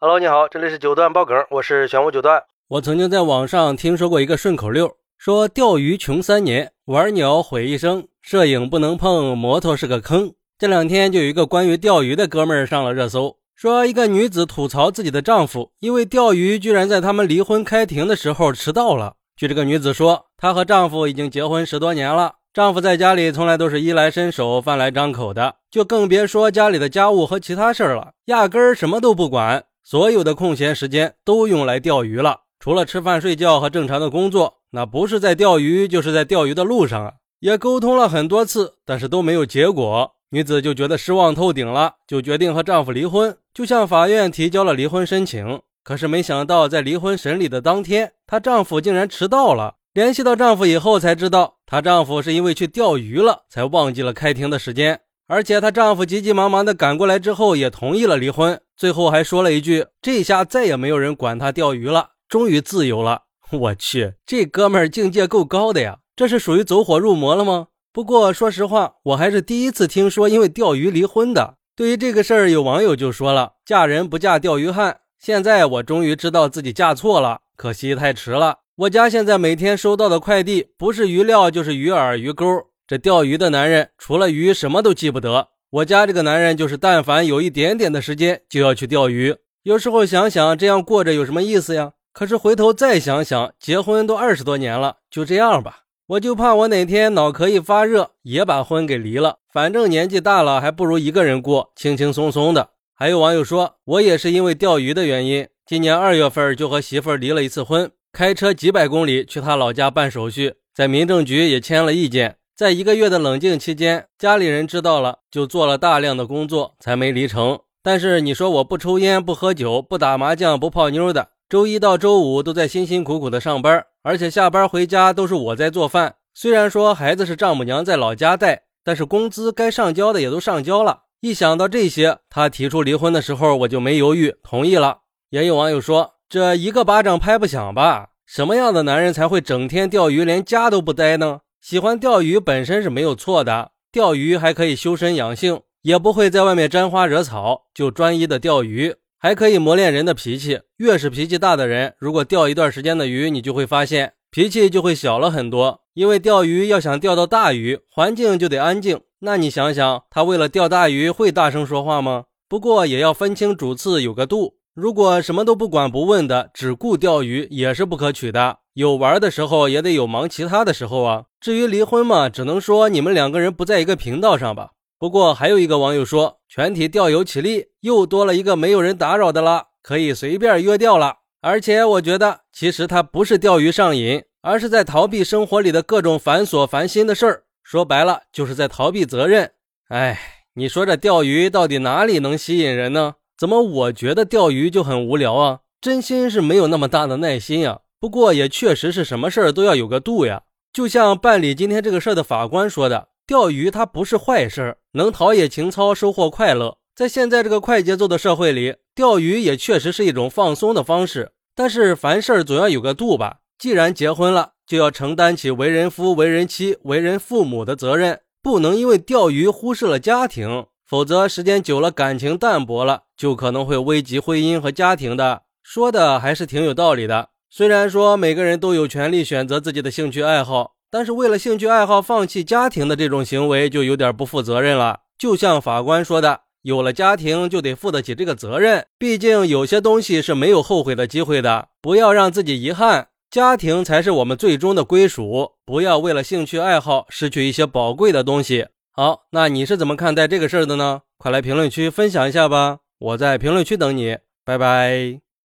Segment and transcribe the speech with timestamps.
[0.00, 2.40] Hello，你好，这里是九段爆梗，我是玄武九段。
[2.68, 10.32] 我曾经在网上听说过一个顺口溜，说钓鱼穷三年，玩鸟毁一生，摄影不能碰，摩托是个坑。
[10.56, 19.14] 这两天就有一个关于钓鱼的哥们儿上了热搜，说一个女子吐槽自己的丈夫，因为钓鱼居然在他们离婚开庭的时候迟到了。
[19.36, 29.64] 据这个女子说，她和丈夫已经结婚十多年了，丈夫在家里从来都是衣来伸手、饭来张口的，就更别说家里的家务和其他事儿了，压根儿什么都不管。
[29.90, 37.14] 所有的空闲时间都用来钓鱼了，除了吃饭睡觉和正常的工作，那不是在钓鱼，就是在钓鱼的路上啊。
[37.40, 45.58] 也沟通了很多次，但是都没有结果，女子就觉得失望透顶了，就决定和丈夫离婚，就向法院提交了离婚申请。
[45.82, 49.76] 可是没想到，在离婚审理的当天，她丈夫竟然迟到了。
[49.94, 55.00] 联系到丈夫以后，才知道她丈夫是因为去钓鱼了，才忘记了开庭的时间。
[55.28, 58.60] 而且她丈夫急急忙忙的赶过来之后，也同意了离婚。
[58.76, 65.98] 最后还说了一句：“这下再也没有人管他钓鱼了，终于自由了。”我去，这哥们儿境界够高的呀！
[66.16, 67.68] 这是属于走火入魔了吗？
[67.92, 71.54] 不过说实话，我还是第一次听说因为钓鱼离婚的。
[71.74, 78.58] 对于这个事儿，有网友就说了：“嫁人不嫁钓鱼汉。”现在我终于知道自己嫁错了，可惜太迟了。
[78.76, 82.46] 我家现在每天收到的快递，不是鱼料就是鱼饵、鱼钩。
[82.88, 85.48] 这钓鱼的男人除了鱼什么都记不得。
[85.68, 89.36] 我家这个男人就是，但凡有一点点的时间就要去钓鱼。
[89.62, 91.92] 有时候想想这样过着有什么意思呀？
[92.14, 95.80] 可是回头再想想，结婚都二十多年了，就这样吧。
[96.06, 99.36] 我就怕我哪天脑壳一发热，也把婚给离了。
[99.52, 102.70] 反正年纪大了，还不如一个人过，轻轻松松的。
[102.94, 112.37] 还有网友说，我也是因为钓鱼的原因，今年二月份就和媳妇儿离了一次婚，开车几百公里去他老家办手续，在民政局也签了意见。
[112.58, 117.60] 在一个月的冷静期间，家里人知道了，就做了大量的工作，才没离成。
[117.84, 126.16] 但是你说我不抽烟、不喝酒、不打麻将、不泡妞的，周一到周五都在辛辛苦苦的上班，而且下班回家都是我在做饭。
[126.34, 131.02] 虽然说孩子是丈母娘在老家带，但是工资该上交的也都上交了。
[131.20, 135.02] 一想到这些，他提出离婚的时候，我就没犹豫，同意了。
[135.30, 138.08] 也有网友说，这一个巴掌拍不响吧？
[138.26, 141.42] 什么样的男人才会整天钓鱼，连家都不待呢？
[141.60, 150.60] 喜欢钓鱼本身是没有错的，钓鱼还可以修身养性，也不会在外面沾花惹草，就专一的钓鱼，还可以磨练人的脾气。
[150.76, 155.80] 越是脾气大的人，如果钓一段时间的鱼，你就会发现脾气就会小了很多。
[155.94, 159.00] 因为钓鱼要想钓到大鱼，环境就得安静。
[159.20, 162.26] 那你想想，他为了钓大鱼会大声说话吗？
[162.48, 164.54] 不过也要分清主次，有个度。
[164.74, 168.58] 如果什么都不管不问的，只顾钓鱼，也是不可取的。
[168.78, 171.24] 有玩的时候，也得有忙其他的时候啊。
[171.40, 174.70] 至于离婚嘛，只能说你们两个人不在一个频道上吧。
[175.00, 181.16] 不过还有一个网友说，全体钓友起立，又多了一个没有人打扰的了，可以随便约钓了。
[181.40, 187.42] 而且我觉得，其实他不是钓鱼上瘾，而是在逃避生活里的各种繁琐烦心的事儿。
[187.64, 189.50] 说白了，就是在逃避责任。
[189.88, 190.16] 哎，
[190.54, 193.14] 你说这钓鱼到底哪里能吸引人呢？
[193.36, 195.58] 怎么我觉得钓鱼就很无聊啊？
[195.80, 197.80] 真心是没有那么大的耐心呀。
[198.00, 200.42] 不过也确实是什么事儿都要有个度呀。
[200.72, 206.78] 就像办理今天这个事儿的法官说的，钓鱼它不是坏事儿，能陶冶情操，收获快乐。
[206.94, 211.32] 在现在这个快节奏的社会里，钓鱼也确实是一种放松的方式。
[211.54, 213.38] 但是凡事总要有个度吧。
[213.58, 220.66] 既然结婚了，就要承担起为人夫、为人妻、为人父母的责任，不能因为钓鱼忽视了家庭。
[220.86, 225.42] 否则，时间久了，感情淡薄了，就可能会危及婚姻和家庭的。
[225.62, 227.30] 说的还是挺有道理的。
[227.50, 235.00] 虽然说每个人都有权利选择自己的兴趣爱好，但是为了兴趣爱好放弃家庭的这种行为，就有点不负责任了。
[235.18, 238.86] 就像法官说的，有了家庭就得负得起这个责任。
[238.98, 243.08] 毕竟有些东西是没有后悔的机会的，不要让自己遗憾。
[243.30, 248.66] 家庭才是我们最终的归属，不要为了兴趣爱好失去一些宝贵的东西。
[248.92, 251.02] 好，那你是怎么看待这个事儿的呢？
[251.18, 255.27] 快来评论区分享一下吧，我在评论区等你，拜拜。